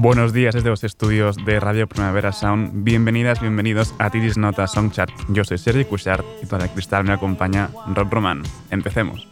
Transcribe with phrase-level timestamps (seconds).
[0.00, 2.84] Buenos días desde los estudios de Radio Primavera Sound.
[2.84, 5.10] Bienvenidas, bienvenidos a Tiris Nota Songchart.
[5.30, 8.44] Yo soy Sergi Cushart y para cristal me acompaña Rob Roman.
[8.70, 9.26] Empecemos.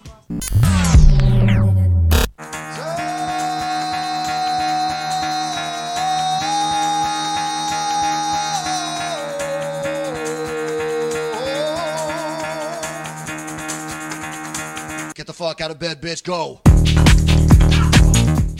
[15.14, 16.60] Get the fuck out of bed, bitch, go.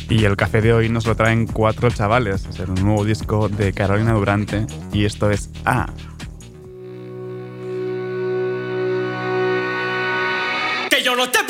[0.09, 2.47] Y el café de hoy nos lo traen cuatro chavales.
[2.47, 5.87] Es el nuevo disco de Carolina Durante y esto es A.
[10.91, 11.41] Que yo no te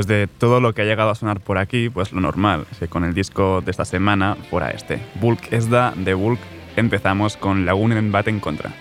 [0.00, 2.78] Después de todo lo que ha llegado a sonar por aquí, pues lo normal es
[2.78, 4.98] que con el disco de esta semana fuera este.
[5.16, 6.40] Bulk Esda de Bulk
[6.74, 8.72] empezamos con Lagunen Bat en contra.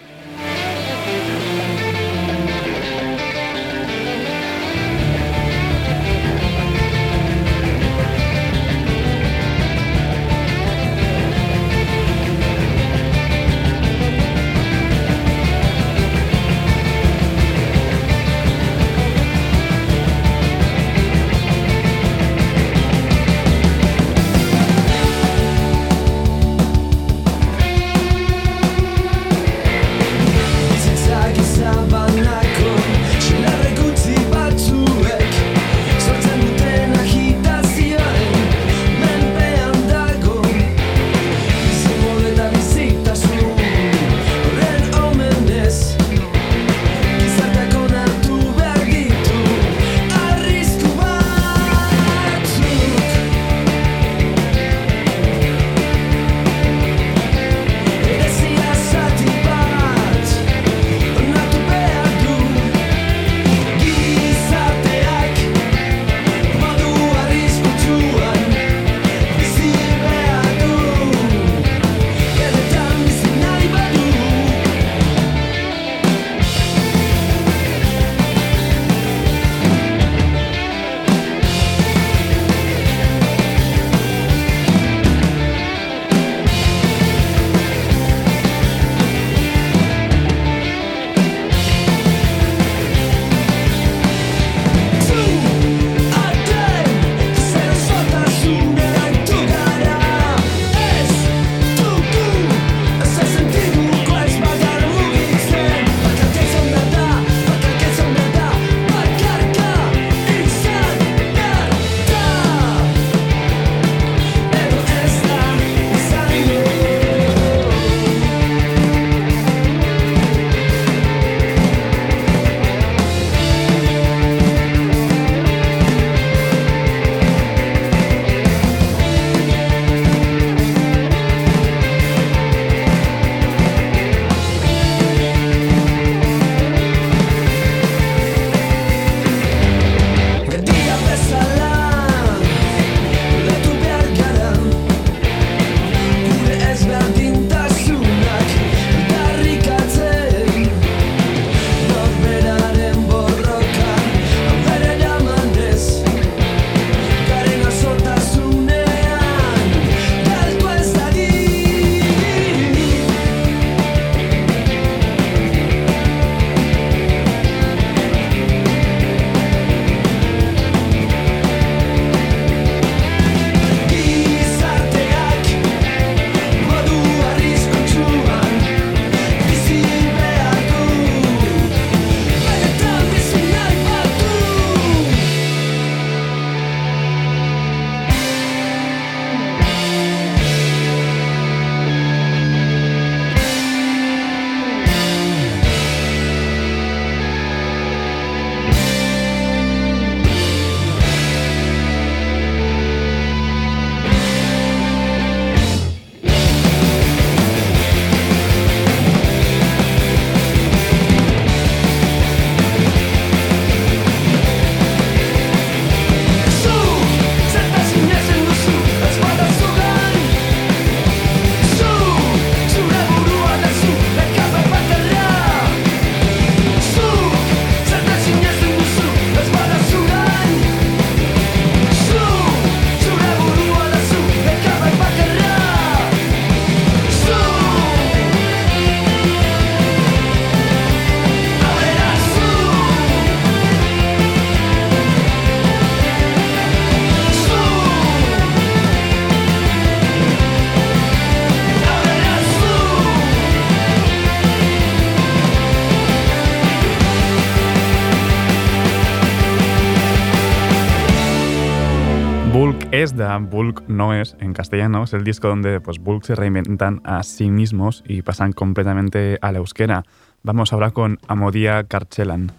[262.91, 267.01] Es de Bulk no es en castellano, es el disco donde pues, Bulk se reinventan
[267.03, 270.03] a sí mismos y pasan completamente a la euskera.
[270.41, 272.51] Vamos ahora con Amodia Carchelan.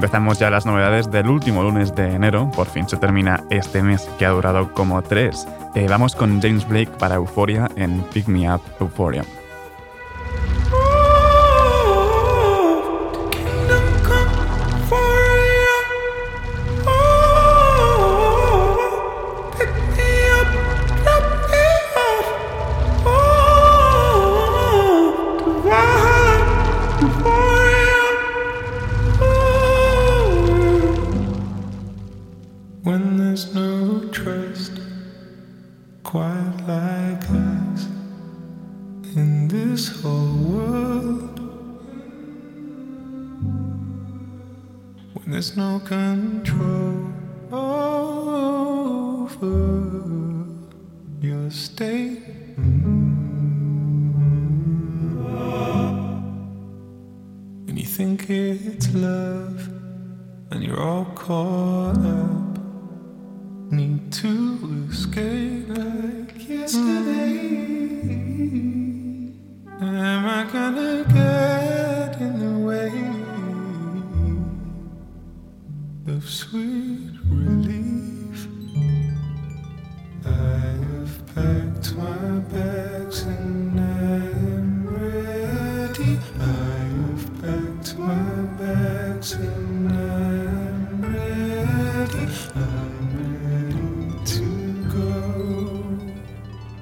[0.00, 2.50] Empezamos ya las novedades del último lunes de enero.
[2.56, 5.46] Por fin se termina este mes que ha durado como tres.
[5.74, 9.26] Eh, vamos con James Blake para Euphoria en Pick Me Up Euphoria.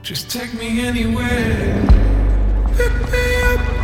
[0.09, 1.87] Just take me anywhere.
[2.79, 3.78] Pick me up.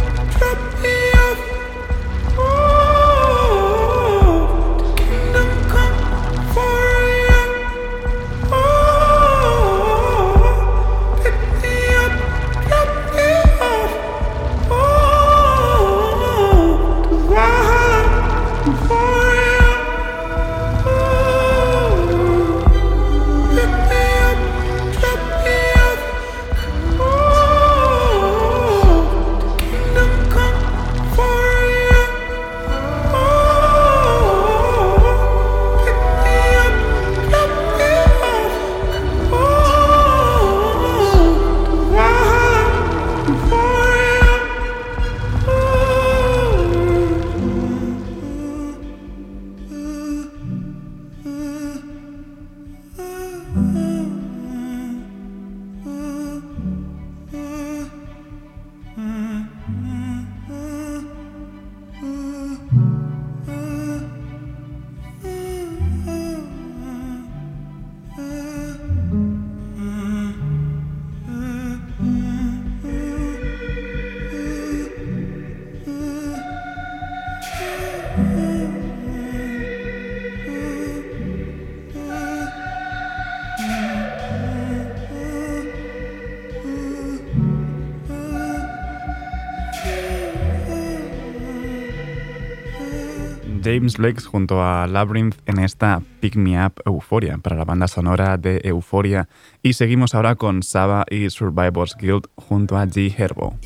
[93.85, 98.39] James Blake junto a Labyrinth en esta Pick Me Up Euphoria para la banda sonora
[98.39, 99.29] de Euphoria.
[99.63, 103.59] Y seguimos ahora con Saba y Survivors Guild junto a G Herbo.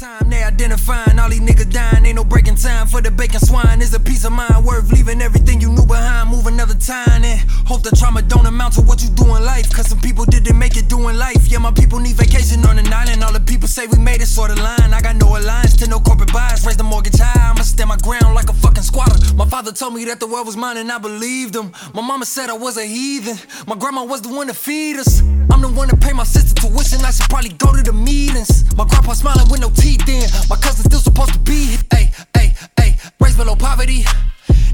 [0.00, 2.04] Time they identifying all these niggas dying.
[2.06, 3.80] Ain't no breaking time for the bacon swine.
[3.80, 6.30] Is a piece of mind worth leaving everything you knew behind.
[6.30, 9.72] Move another time and hope the trauma don't amount to what you do in life.
[9.72, 11.46] Cause some people didn't make it doing life.
[11.46, 13.22] Yeah, my people need vacation on an island.
[13.22, 14.92] All the people say we made it sort of line.
[14.92, 16.66] I got no alliance to no corporate bias.
[16.66, 17.50] Raise the mortgage high.
[17.50, 19.18] I'ma stand my ground like a fucking squatter.
[19.34, 21.72] My father told me that the world was mine and I believed him.
[21.94, 23.38] My mama said I was a heathen.
[23.66, 25.20] My grandma was the one to feed us.
[25.20, 27.04] I'm the one to pay my sister tuition.
[27.04, 28.64] I should probably go to the meetings.
[28.76, 30.24] My grandpa smiling with no in.
[30.48, 31.76] My cousin's still supposed to be.
[31.92, 34.04] Hey, hey, hey, raised below poverty.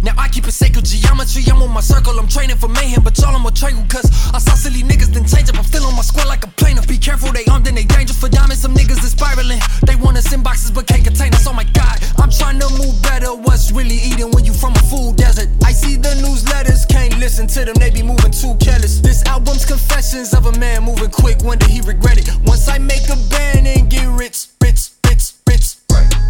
[0.03, 1.43] Now I keep it sacred geometry.
[1.51, 3.85] I'm on my circle, I'm training for mayhem, but y'all I'm a triangle.
[3.89, 5.59] Cause I saw silly niggas then change up.
[5.59, 6.89] I'm still on my square like a plaintiff.
[6.89, 8.63] Be careful, they armed and they dangerous for diamonds.
[8.63, 9.61] Some niggas is spiraling.
[9.87, 11.47] They want us in boxes but can't contain us.
[11.47, 13.35] Oh my god, I'm trying to move better.
[13.35, 15.49] What's really eating when you from a food desert?
[15.65, 19.01] I see the newsletters, can't listen to them, they be moving too careless.
[19.01, 21.43] This album's confessions of a man moving quick.
[21.43, 22.31] When did he regret it?
[22.45, 25.00] Once I make a band and get rich, rich.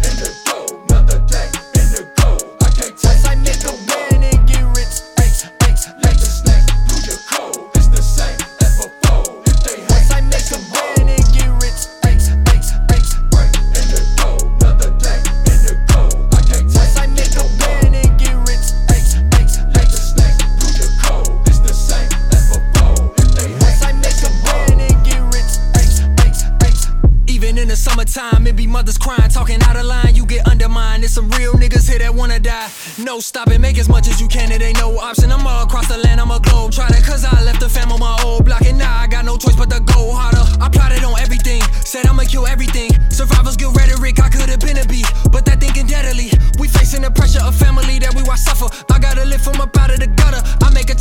[0.03, 1.70] In the dough, day the go.
[28.13, 28.45] Time.
[28.45, 30.15] It be mothers crying, talking out of line.
[30.15, 31.03] You get undermined.
[31.03, 32.69] There's some real niggas here that wanna die.
[32.99, 34.51] No stopping, make as much as you can.
[34.51, 35.31] It ain't no option.
[35.31, 36.71] I'm all across the land, I'm a globe.
[36.71, 38.61] Try that cause I left the fam on my old block.
[38.61, 40.43] And now I got no choice but to go harder.
[40.61, 42.91] I plotted on everything, said I'ma kill everything.
[43.09, 45.07] Survivors get rhetoric, I could've been a beat.
[45.31, 46.31] But that thinking deadly.
[46.59, 48.67] We facing the pressure of family that we watch suffer.
[48.91, 50.41] I gotta live from up out of the gutter.
[50.61, 50.95] I make a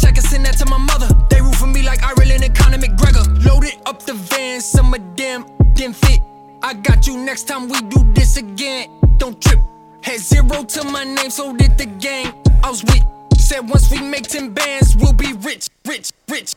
[10.73, 12.33] to my name, so did the gang.
[12.63, 13.03] I was with.
[13.39, 16.55] Said once we make 10 bands, we'll be rich, rich, rich,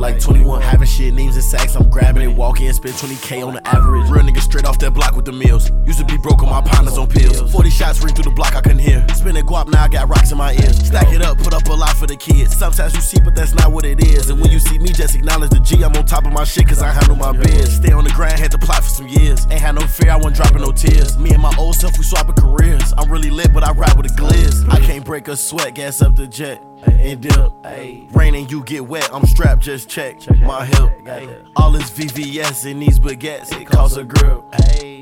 [0.00, 0.62] like 21.
[0.62, 4.08] Having shit, names and sacks, I'm grabbing it, walk in, spend 20k on the average.
[4.08, 5.70] Real nigga straight off that block with the meals.
[5.84, 7.52] Used to be broke on my partners on pills.
[7.52, 9.06] 40 shots ring through the block, I couldn't hear.
[9.14, 10.78] Spinning guap, now I got rocks in my ears.
[10.86, 12.56] Stack it up, put up a lot for the kids.
[12.56, 14.30] Sometimes you see, but that's not what it is.
[14.30, 15.82] And when you see me, just acknowledge the G.
[15.82, 17.76] I'm on top of my shit, cause I handle my biz.
[17.76, 19.46] Stay on the grind, had to plot for some years.
[19.50, 21.18] Ain't had no fear, I wasn't dropping no tears.
[21.18, 22.94] Me and my old self, we swapping careers.
[22.96, 24.68] I'm really lit, but I ride with a gliz.
[24.72, 26.69] I can't break a sweat, gas up the jet.
[26.86, 28.14] And.
[28.14, 31.46] Rain you get wet, I'm strapped, just check my hip.
[31.56, 34.42] All this VVS in these baguettes, it costs a grip.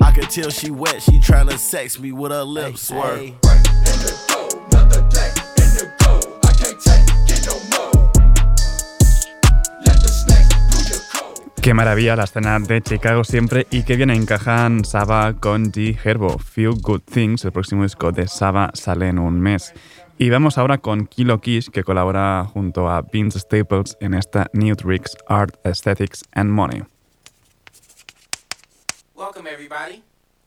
[0.01, 3.33] I could tell she wet, she tryna sex me with her lips swerve.
[11.61, 16.39] Qué maravilla la escena de Chicago siempre y qué bien encajan Saba con G Herbo.
[16.39, 19.73] Few Good Things, el próximo disco de Saba sale en un mes.
[20.21, 24.75] Y vamos ahora con Kilo Kish, que colabora junto a Vince Staples en esta New
[24.75, 26.83] Tricks, Art, Aesthetics and Money.
[29.15, 30.03] Welcome, everybody.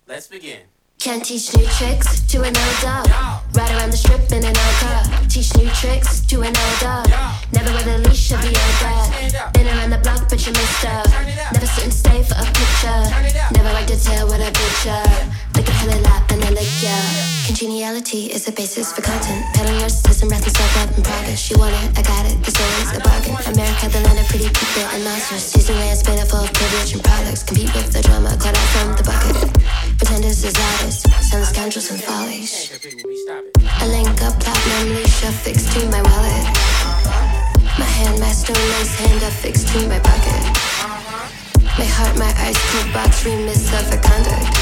[0.07, 0.67] Let's begin.
[1.03, 3.11] Can't teach new tricks to an old dog.
[3.59, 5.03] Ride around the strip in an old car.
[5.29, 7.11] Teach new tricks to an old dog.
[7.51, 9.51] Never wear the leash of the old dad.
[9.53, 11.11] Been around the block, but you missed up.
[11.51, 13.03] Never sit and stay for a picture.
[13.51, 15.03] Never like to tell what I picture.
[15.59, 16.95] Lick a pillow lap and I lick ya.
[17.47, 19.43] Congeniality is the basis for content.
[19.59, 21.39] Peddling narcissism, wrath and self love and progress.
[21.39, 22.39] She want it, I got it.
[22.47, 23.35] It's always a bargain.
[23.51, 25.51] America, the land of pretty people and monsters.
[25.51, 27.43] Disneyland, spinning full of privilege and products.
[27.43, 29.51] Compete with the drama, caught out from the bucket.
[29.99, 32.71] Pretenders as artists, selling scoundrels and follies.
[33.81, 36.45] A link up platinum leash affixed to my wallet.
[37.79, 40.43] My hand, my stone lace hand affixed to my pocket.
[41.79, 44.53] My heart, my ice cold box remiss of a conduct.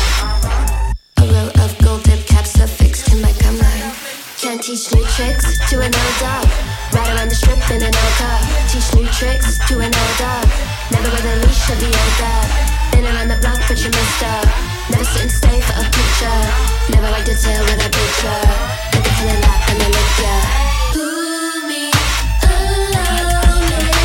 [1.18, 3.90] A row of gold tip caps affixed to my gum line.
[4.38, 6.46] Can't teach new tricks to an old dog.
[6.94, 8.38] Ride around the strip in an old car.
[8.70, 10.46] Teach new tricks to an old dog.
[10.94, 12.46] Never wear the leash of the old dog.
[12.92, 14.69] Been around the block, but you missed up.
[14.90, 16.40] Never sit and stay for a picture.
[16.90, 17.10] Never
[17.62, 18.42] what I picture.
[18.94, 19.06] Look
[19.70, 19.78] and
[21.68, 21.90] me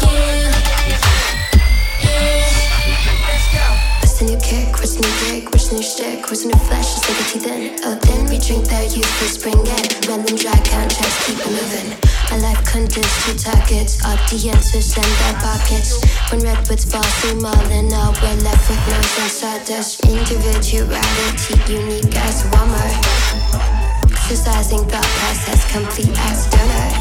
[0.00, 0.50] again.
[4.00, 4.68] What's the new kick?
[4.78, 5.44] What's new gig?
[5.50, 5.82] What's new?
[6.30, 6.88] What's the new flash?
[7.08, 7.52] Like a teeth in.
[7.84, 7.99] Oh, then we
[8.50, 10.08] drink their youth for spring it.
[10.08, 11.90] Random dry contracts keep it moving.
[12.30, 14.02] My life condensed to targets.
[14.02, 16.02] Audiences and their pockets.
[16.32, 20.02] When redwoods fall through Mullen, all we're left with noise and sawdust.
[20.02, 22.98] Individuality, unique as Walmart.
[24.10, 26.92] Exercising thought process, complete as donut.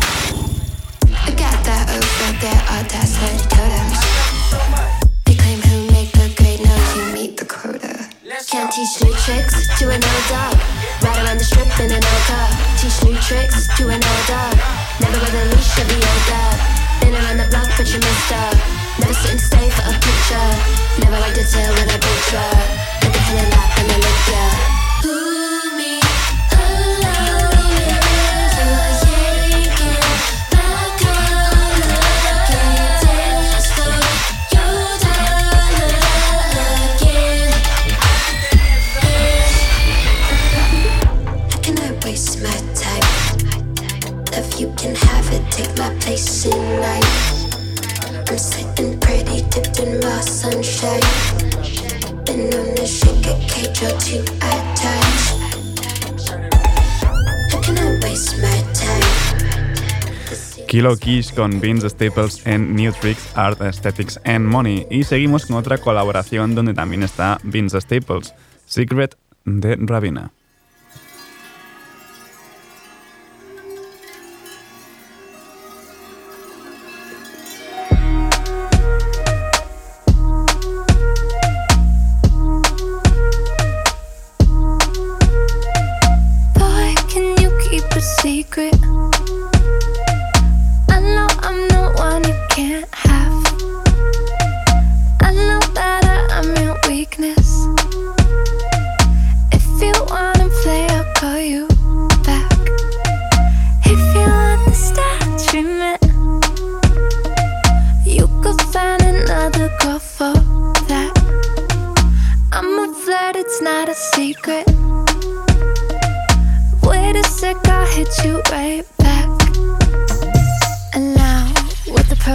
[1.26, 4.89] I got that over there, all audacity totems.
[8.48, 10.56] Can't teach new tricks to an old dog.
[11.04, 12.48] Ride around the strip in an old car.
[12.80, 14.56] Teach new tricks to an old dog.
[15.02, 16.56] Never wear the leash of the old dad.
[17.02, 18.56] Been around the block, but you missed up.
[18.98, 20.52] Never sit and stay for a picture.
[21.04, 22.52] Never like to tell what I picture.
[23.04, 24.79] Look at the lap and I look ya.
[60.68, 64.86] Kilo Kish con Vince Staples en New Tricks, Art, Aesthetics and Money.
[64.92, 68.34] Y seguimos con otra colaboración donde también está Vince Staples,
[68.66, 70.32] Secret de Ravina.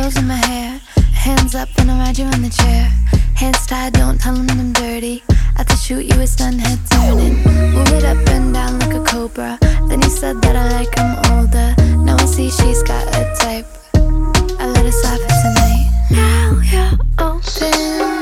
[0.05, 0.79] Pearls in my hair,
[1.15, 2.93] hands up and I ride you in the chair.
[3.35, 5.23] Hands tied, don't tell them I'm dirty.
[5.57, 7.37] I the shoot, you was done head turning.
[7.73, 9.59] Move it up and down like a cobra.
[9.89, 11.75] Then you said that I like I'm older.
[12.05, 13.67] Now I see she's got a type.
[14.61, 15.87] I let it slide for tonight.
[16.11, 18.14] Now you're open.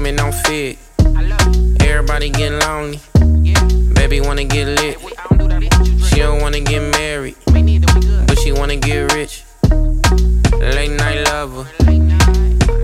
[0.00, 0.78] Women on fit.
[1.82, 3.00] Everybody get lonely,
[3.92, 4.96] baby wanna get lit.
[6.08, 7.36] She don't wanna get married,
[8.26, 9.44] but she wanna get rich.
[10.58, 11.66] Late night lover,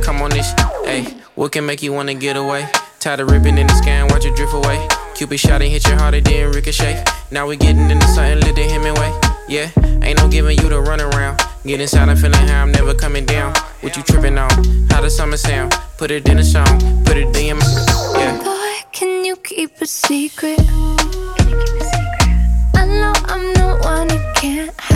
[0.03, 0.53] come on this,
[0.85, 1.05] hey,
[1.37, 2.69] what can make you wanna get away?
[2.99, 4.87] Tired of ripping in the sky and watch it drift away.
[5.15, 7.03] Cupid shot and hit your heart, it didn't ricochet.
[7.31, 9.11] Now we getting into something lit the Hemingway.
[9.49, 9.71] Yeah,
[10.03, 11.41] ain't no giving you the run around.
[11.67, 13.53] Get inside, I'm feeling how I'm never coming down.
[13.81, 14.51] What you tripping on?
[14.89, 15.75] How the summer sound?
[15.99, 17.67] Put it in a song, put it in my,
[18.17, 18.39] yeah.
[18.39, 20.61] Boy, can you keep a secret?
[22.73, 24.96] I know I'm the one you can't have.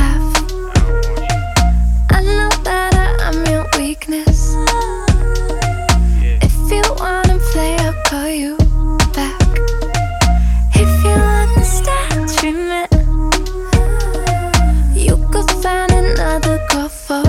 [17.11, 17.23] For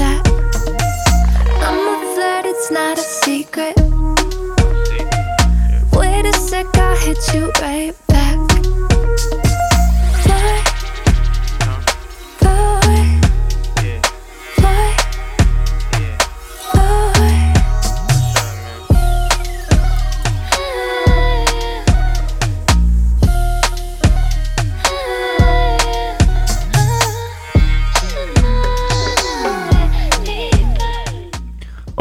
[0.00, 0.24] that.
[1.62, 3.76] I'm a flirt, it's not a secret.
[5.92, 8.39] Wait a sec, I'll hit you right back.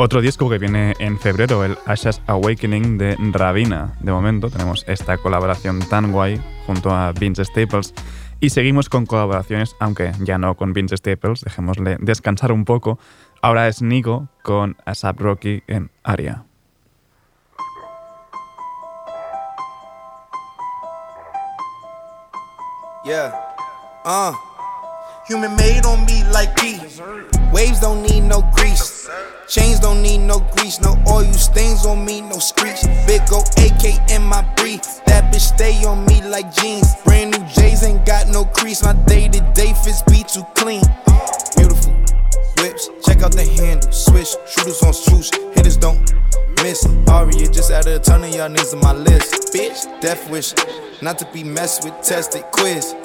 [0.09, 3.93] Otro disco que viene en febrero, el Ashes Awakening de Ravina.
[3.99, 7.93] De momento tenemos esta colaboración tan guay junto a Vince Staples.
[8.39, 12.97] Y seguimos con colaboraciones, aunque ya no con Vince Staples, dejémosle descansar un poco.
[13.43, 16.43] Ahora es Nico con ASAP Rocky en Aria.
[23.05, 23.31] Yeah.
[24.03, 24.48] Uh.
[25.29, 26.79] Human made on me like P.
[27.53, 29.07] Waves don't need no grease.
[29.47, 30.81] Chains don't need no grease.
[30.81, 32.81] No oil stains on me, no screech.
[33.05, 34.81] Big go AK in my brief.
[35.05, 36.95] That bitch stay on me like jeans.
[37.05, 38.81] Brand new J's ain't got no crease.
[38.81, 40.81] My day to day fits be too clean.
[41.55, 41.93] Beautiful
[42.57, 42.89] whips.
[43.05, 43.91] Check out the handle.
[43.91, 44.33] Switch.
[44.49, 45.29] Shooters on swoosh.
[45.53, 46.11] Hitters don't
[46.63, 46.87] miss.
[47.07, 49.53] Aria just added a ton of y'all niggas on my list.
[49.53, 50.55] Bitch, death wish.
[51.03, 52.95] Not to be messed with, tested quiz.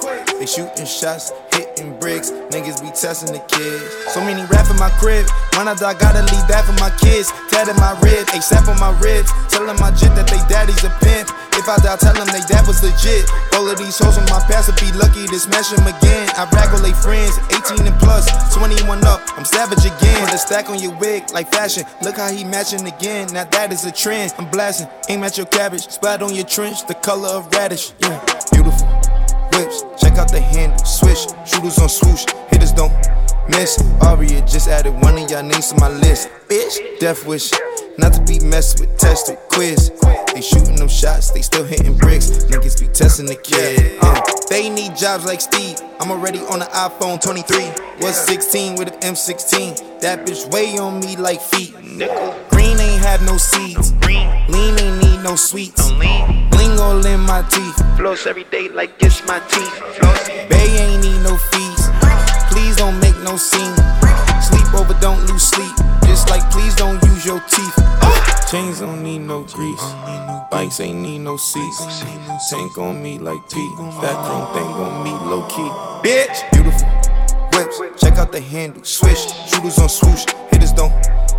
[0.44, 2.28] They shooting shots, hitting bricks.
[2.52, 3.80] Niggas be testing the kids.
[4.12, 5.24] So many rap in my crib.
[5.56, 7.32] When I die, gotta leave that for my kids.
[7.48, 9.32] Tatted my rib, ASAP on my ribs.
[9.48, 11.32] Telling my jit that they daddy's a pimp.
[11.56, 13.24] If I die, tell them they dad was legit.
[13.56, 16.28] All of these hoes on my past would be lucky to smash them again.
[16.36, 19.24] I brag all they friends, 18 and plus, 21 up.
[19.40, 20.28] I'm savage again.
[20.28, 21.88] Put a stack on your wig like fashion.
[22.04, 23.32] Look how he matching again.
[23.32, 24.36] Now that is a trend.
[24.36, 24.92] I'm blasting.
[25.08, 25.88] Aim at your cabbage.
[25.88, 27.96] Splat on your trench, the color of radish.
[28.04, 28.20] Yeah,
[28.52, 29.03] beautiful
[29.56, 29.84] whips.
[30.00, 31.26] Check out the handle, swish.
[31.46, 32.24] Shooters on swoosh.
[32.50, 32.92] Hitters don't
[33.48, 33.82] miss.
[34.00, 36.28] Aria just added one of y'all names to my list.
[36.48, 37.50] Bitch, death wish.
[37.96, 39.92] Not to be messed with, tested, quiz.
[40.34, 42.30] They shooting them shots, they still hitting bricks.
[42.50, 43.98] Niggas be testing the kid.
[44.02, 45.76] Uh, they need jobs like Steve.
[46.00, 48.04] I'm already on the iPhone 23.
[48.04, 50.00] Was 16 with an M16.
[50.00, 51.72] That bitch weigh on me like feet.
[52.50, 53.92] Green ain't have no seeds.
[54.48, 55.90] Lean ain't no sweets.
[55.90, 57.96] Bling all in my teeth.
[57.96, 59.80] Floss every day like it's my teeth.
[60.50, 61.88] Bay ain't need no fees.
[62.52, 63.74] Please don't make no scene.
[64.44, 65.74] Sleep over, don't lose sleep.
[66.04, 67.76] Just like please don't use your teeth.
[68.50, 69.86] Chains don't need no grease.
[70.50, 72.04] Bikes ain't need no seats.
[72.50, 73.76] Tank on me like Pete.
[74.02, 75.70] That chrome thing on me low key.
[76.06, 76.86] Bitch, beautiful
[77.56, 77.80] whips.
[77.98, 78.84] Check out the handle.
[78.84, 79.24] Swish.
[79.48, 80.26] Shooters on swoosh.
[80.50, 80.92] Hitters don't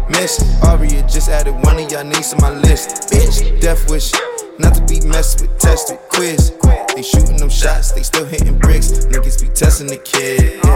[0.10, 0.40] miss.
[0.64, 3.12] Aria just added one of y'all names to my list.
[3.12, 4.12] Bitch, death wish.
[4.58, 6.54] Not to be messed with, tested, quiz.
[6.96, 8.92] They shooting them shots, they still hitting bricks.
[9.08, 10.62] Niggas be testing the kid.
[10.64, 10.76] Yeah.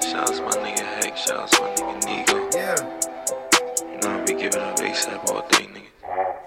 [0.00, 2.54] Shout out to my nigga Heck, shout out to my nigga Nigo.
[2.54, 3.92] Yeah.
[3.92, 6.43] You know I be giving up ASAP all day, nigga.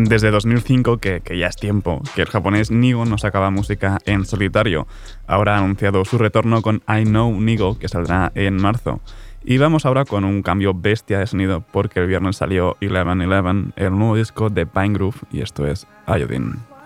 [0.00, 4.86] Desde 2005, que, ya es tiempo, que el japonés Nigo no sacaba música en solitario.
[5.26, 9.00] Ahora ha anunciado su retorno con I Know Nigo, que saldrá en marzo.
[9.42, 13.90] Y vamos ahora con un cambio bestia de sonido, porque el viernes salió 1111, el
[13.90, 16.77] nuevo disco de Pine Groove, y esto es Iodine.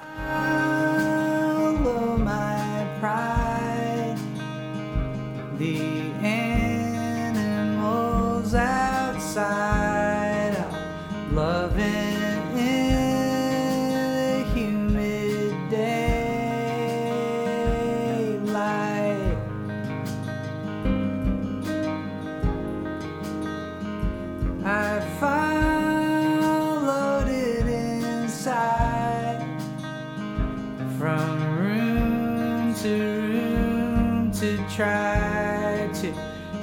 [34.75, 36.15] Try to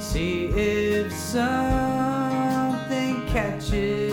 [0.01, 1.45] see if something
[3.27, 4.08] catches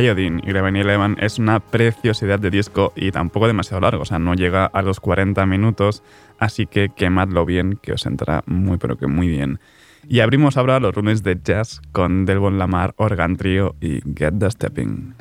[0.00, 4.18] Iodine y Eleven Eleven es una preciosidad de disco y tampoco demasiado largo, o sea,
[4.18, 6.02] no llega a los 40 minutos,
[6.38, 9.60] así que quemadlo bien, que os entrará muy pero que muy bien.
[10.06, 14.50] Y abrimos ahora los lunes de jazz con Delbon Lamar, Organ Trio y Get the
[14.50, 15.14] Stepping.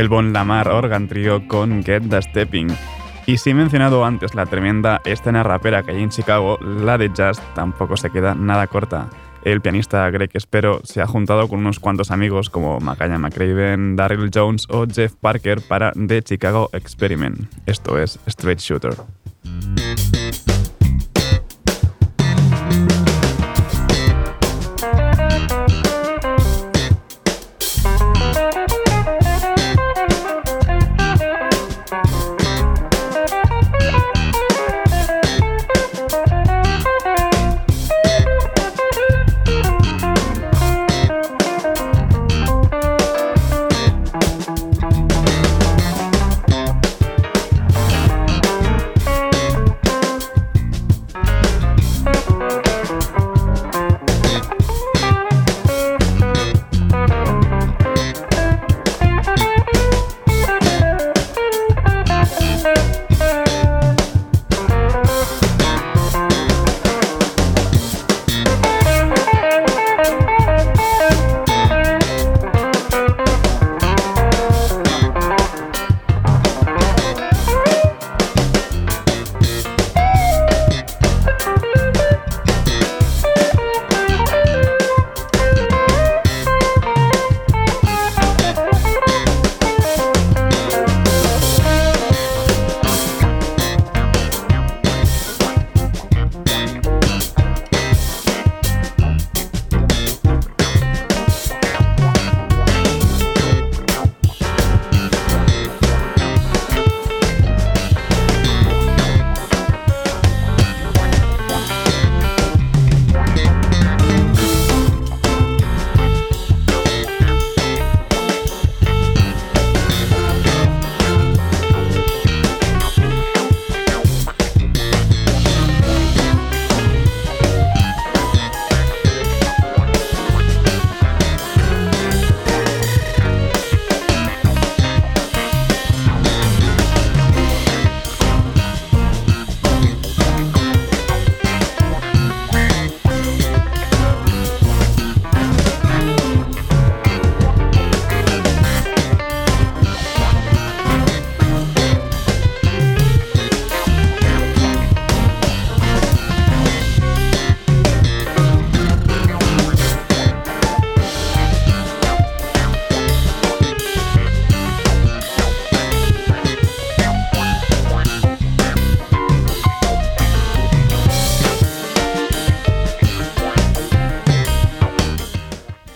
[0.00, 2.68] Del Bon Lamar Organ Trio con Get the Stepping.
[3.26, 7.10] Y si he mencionado antes la tremenda escena rapera que hay en Chicago, la de
[7.12, 9.10] jazz tampoco se queda nada corta.
[9.44, 14.30] El pianista Greg Espero se ha juntado con unos cuantos amigos como Macaya McCraven, Daryl
[14.32, 17.52] Jones o Jeff Parker para The Chicago Experiment.
[17.66, 18.94] Esto es Straight Shooter.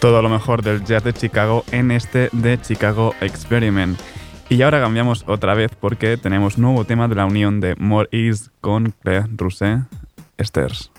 [0.05, 3.99] Todo lo mejor del jazz de Chicago en este The Chicago Experiment.
[4.51, 8.49] Y ahora cambiamos otra vez porque tenemos nuevo tema de la unión de More East
[8.61, 9.79] con Claire Rousset,
[10.37, 10.91] Esters.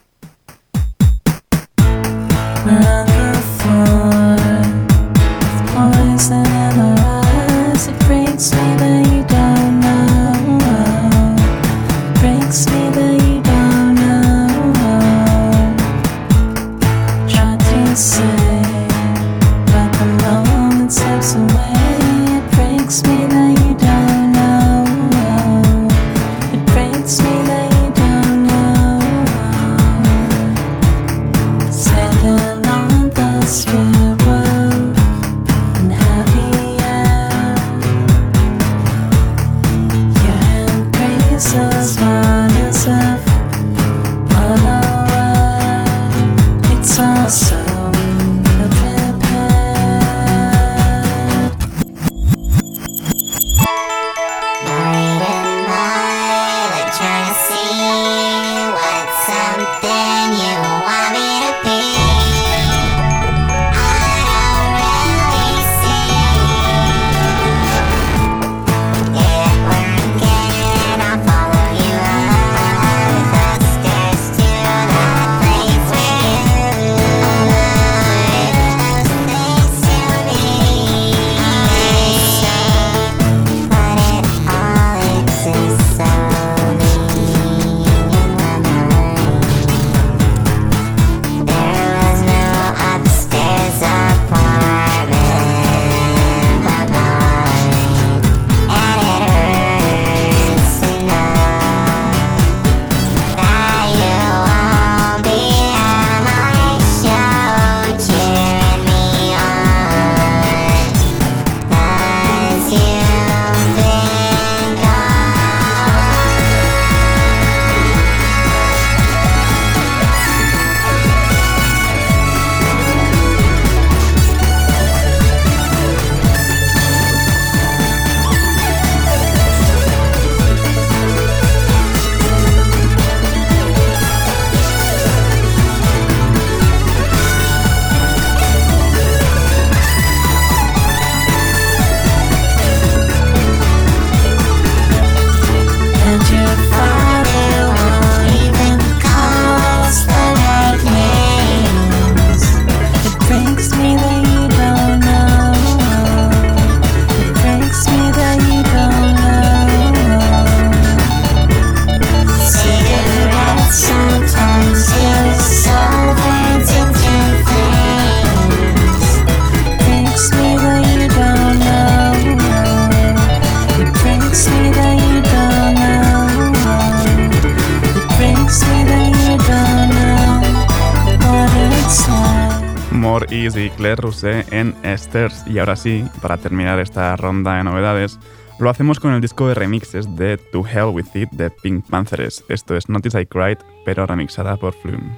[185.65, 188.19] ahora sí, para terminar esta ronda de novedades,
[188.59, 192.43] lo hacemos con el disco de remixes de To Hell With It de Pink Panthers.
[192.49, 195.17] Esto es Notice I Cried, pero remixada por Flume.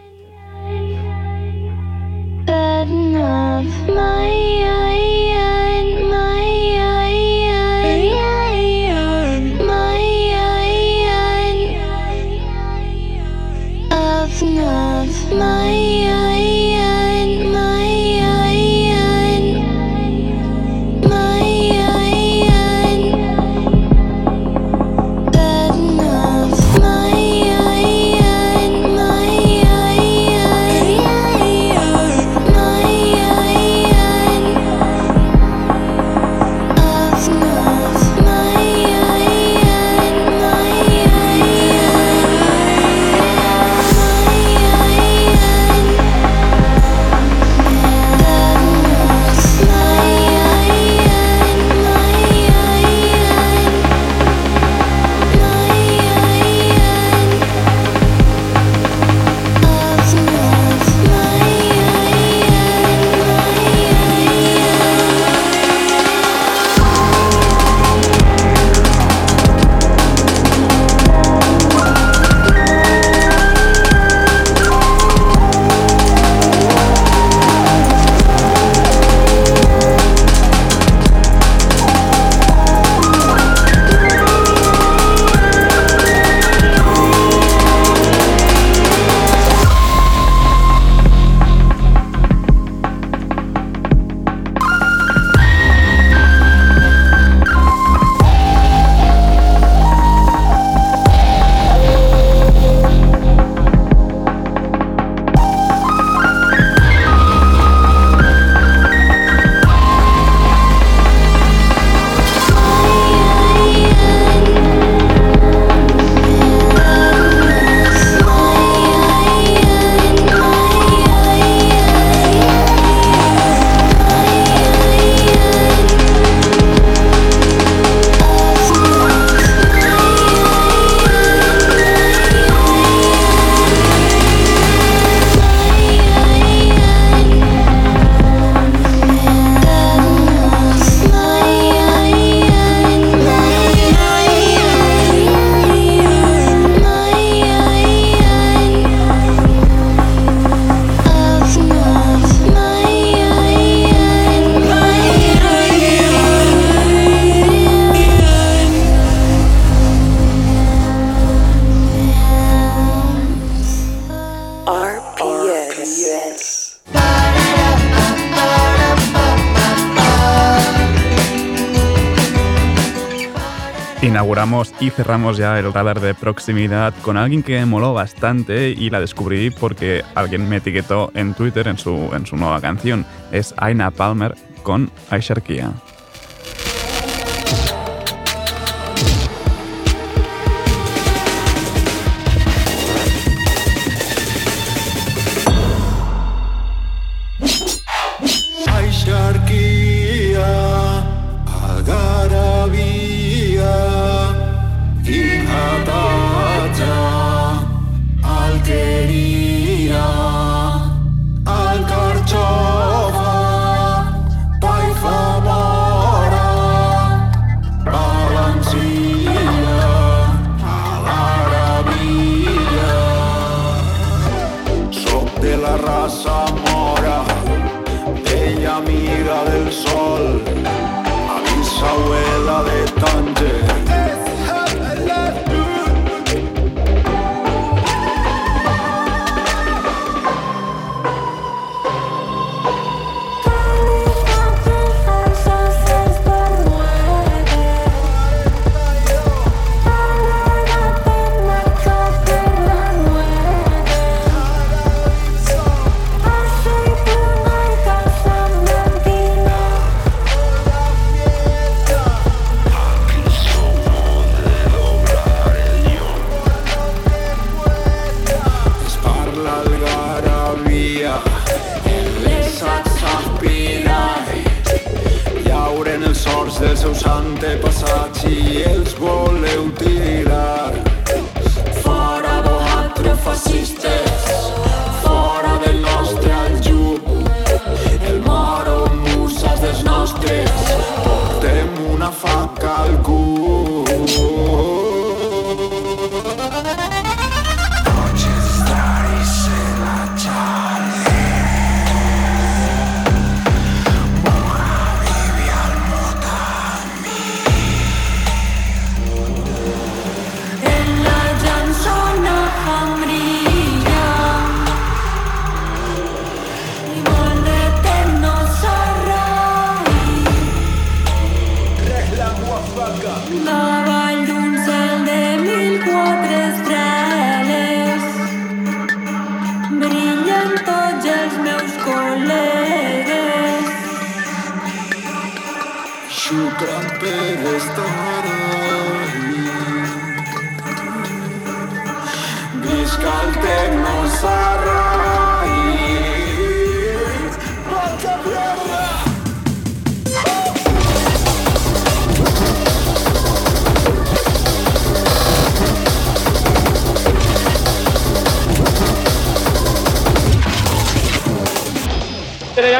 [174.27, 178.99] Inauguramos y cerramos ya el radar de proximidad con alguien que moló bastante y la
[178.99, 183.05] descubrí porque alguien me etiquetó en Twitter en su, en su nueva canción.
[183.31, 185.71] Es Aina Palmer con Aisharkia.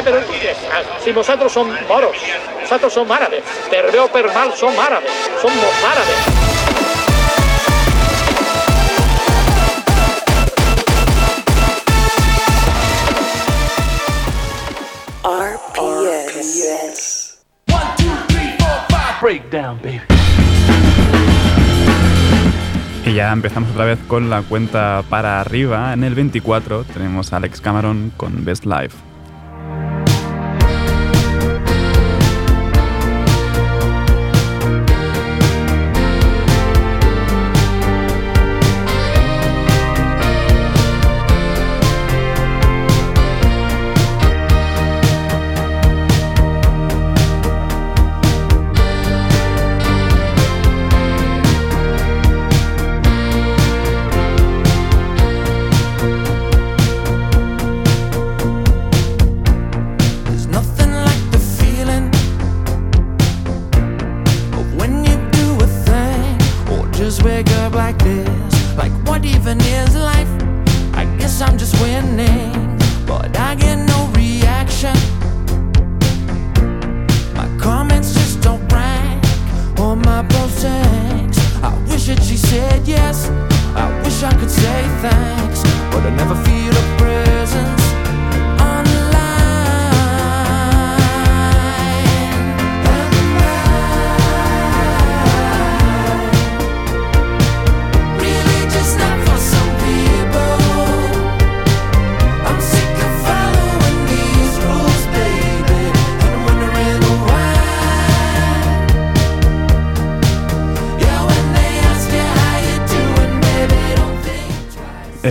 [0.04, 0.52] Pero ya, pero
[1.02, 2.16] si vosotros son moros,
[2.60, 5.10] vosotros son árabes, per bé o per mal som árabes,
[5.42, 6.14] somos árabes.
[15.24, 17.42] RPS.
[19.20, 20.00] Breakdown, baby.
[23.04, 25.92] Y ya empezamos otra vez con la cuenta para arriba.
[25.92, 29.07] En el 24 tenemos a Alex Cameron con Best Life.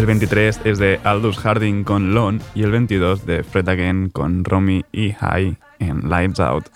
[0.08, 4.86] 23 es de Aldous Harding con Lon y el 22 de Fred Again con Romy
[4.93, 6.70] y High en Lights Out.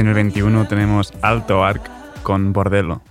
[0.00, 1.90] En el 21 tenemos Alto Arc
[2.22, 3.02] con Bordello.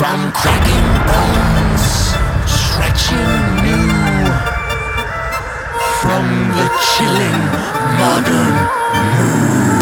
[0.00, 1.84] From cracking bones,
[2.48, 4.24] stretching new
[6.00, 6.24] from
[6.56, 7.42] the chilling
[8.00, 8.56] modern
[8.94, 9.79] El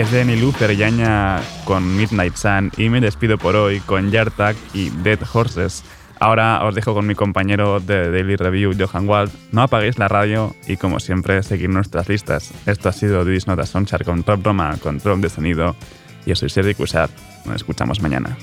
[0.00, 4.88] es de Nilufer Yaña con Midnight Sun y me despido por hoy con Yartag y
[4.88, 5.84] Dead Horses.
[6.18, 9.30] Ahora os dejo con mi compañero de Daily Review, Johan Wald.
[9.52, 12.50] No apaguéis la radio y, como siempre, seguir nuestras listas.
[12.64, 15.76] Esto ha sido This Nota Soundchart con Rob Roma, control de sonido.
[16.24, 17.10] Yo soy Sergi Cushar.
[17.44, 18.38] Nos escuchamos mañana.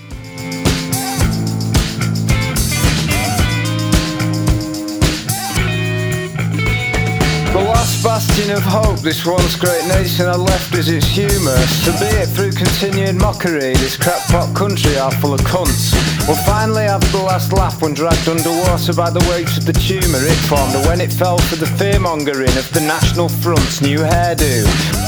[8.04, 11.58] Bastion of hope this once great nation had left is its humour.
[11.84, 15.94] So be it through continued mockery, this crackpot country are full of cunts.
[16.28, 20.20] Will finally have the last laugh when dragged underwater by the weight of the tumour
[20.22, 25.07] it formed, and when it fell for the fearmongering of the National Front's new hairdo.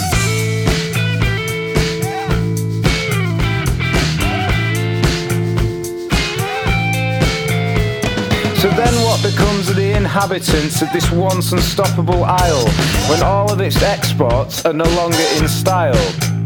[10.10, 12.68] Inhabitants of this once unstoppable isle
[13.12, 16.39] when all of its exports are no longer in style?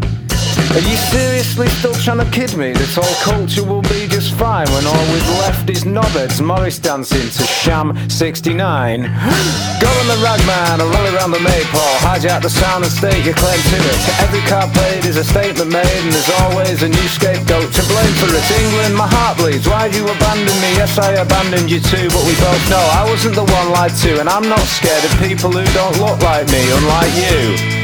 [0.73, 4.65] Are you seriously still trying to kid me that all culture will be just fine
[4.73, 8.57] when all we've left is knobheads Morris dancing to Sham 69?
[8.57, 13.37] Go on the ragman or roll around the maypole, hijack the sound and state your
[13.37, 14.01] claim to it.
[14.25, 18.13] Every card played is a statement made and there's always a new scapegoat to blame
[18.17, 18.41] for it.
[18.65, 19.69] England, my heart bleeds.
[19.69, 20.73] Why'd you abandon me?
[20.81, 24.17] Yes, I abandoned you too, but we both know I wasn't the one lied to
[24.17, 27.82] and I'm not scared of people who don't look like me, unlike you.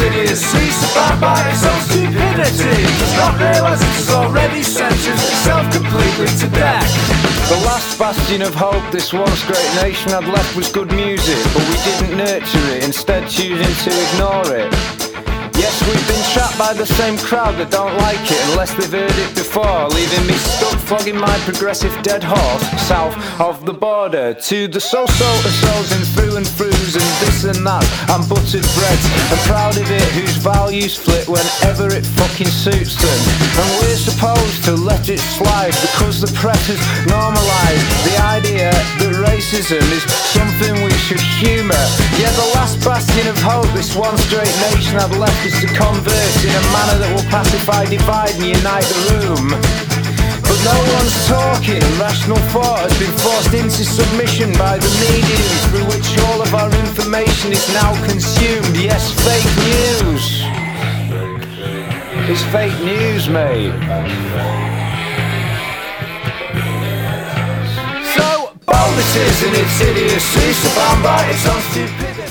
[0.00, 0.68] idiocy
[1.20, 7.48] by its own stupidity Does not realise it is already sentenced itself completely to death
[7.48, 11.64] The last bastion of hope this once great nation had left was good music, but
[11.68, 14.97] we didn't nurture it, instead choosing to ignore it.
[15.88, 19.34] We've been trapped by the same crowd that don't like it unless they've heard it
[19.34, 24.80] before, leaving me stuck flogging my progressive dead horse south of the border to the
[24.80, 25.30] so-so
[25.60, 29.84] so's and through and throughs and this and that and buttered breads and proud of
[29.84, 33.20] it whose values flip whenever it fucking suits them.
[33.60, 39.12] And we're supposed to let it slide because the press has normalised the idea that
[39.20, 41.84] racism is something we should humour.
[42.20, 46.38] Yeah, the last bastion of hope this once great nation had left is to converse
[46.44, 49.48] in a manner that will pacify, divide and unite the room.
[50.44, 51.80] But no one's talking.
[51.96, 56.68] Rational thought has been forced into submission by the medium through which all of our
[56.84, 58.76] information is now consumed.
[58.76, 60.44] Yes, fake news.
[62.28, 64.77] It's fake news, mate.
[68.98, 72.27] So is and its idiocy Survived by its own stupidity